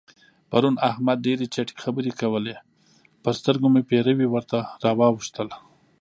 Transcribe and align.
پرون 0.49 0.75
احمد 0.89 1.17
ډېرې 1.25 1.45
چټي 1.53 1.75
خبرې 1.83 2.11
کول؛ 2.21 2.45
پر 3.23 3.33
سترګو 3.39 3.67
مې 3.73 3.81
پېروي 3.89 4.27
ورته 4.29 4.57
راواوښتل. 4.83 5.47